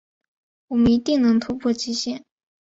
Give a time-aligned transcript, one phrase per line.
[0.69, 2.25] 我们一定能突破极限